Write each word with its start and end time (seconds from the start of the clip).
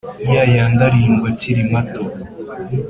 Ya 0.33 0.43
yandi 0.55 0.81
arindwi 0.87 1.27
akiri 1.31 1.61
mato 1.71 2.03